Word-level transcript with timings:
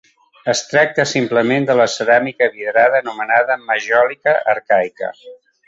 Es 0.53 0.61
tracta 0.69 1.03
simplement 1.11 1.67
de 1.67 1.75
la 1.81 1.85
ceràmica 1.97 2.49
vidrada 2.57 3.03
anomenada 3.05 3.59
majòlica 3.69 4.35
arcaica. 4.57 5.15